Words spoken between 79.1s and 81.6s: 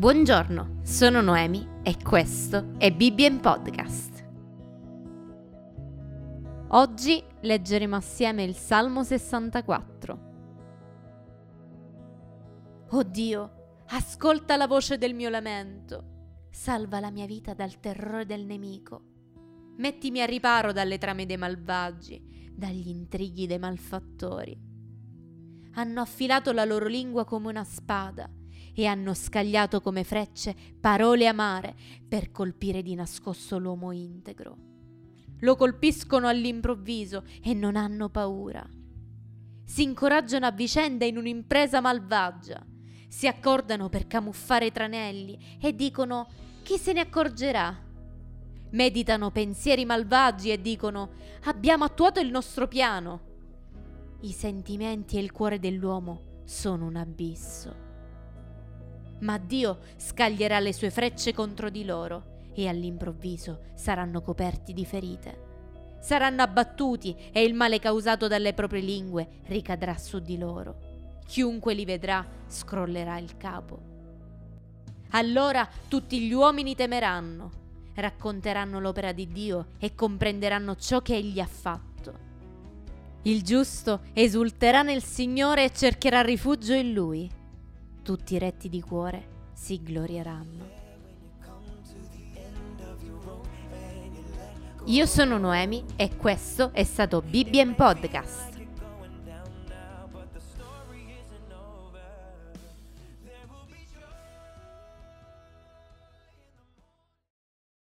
di Dio e comprenderanno ciò che egli ha